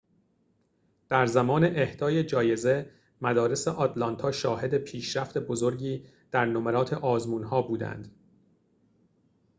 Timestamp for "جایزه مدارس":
2.23-3.67